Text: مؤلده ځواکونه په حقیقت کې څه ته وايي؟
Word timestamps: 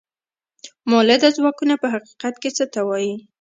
مؤلده 0.89 1.29
ځواکونه 1.37 1.73
په 1.81 1.87
حقیقت 1.93 2.35
کې 2.41 2.49
څه 2.57 2.65
ته 2.73 2.81
وايي؟ 2.87 3.13